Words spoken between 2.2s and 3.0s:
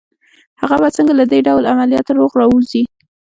را ووځي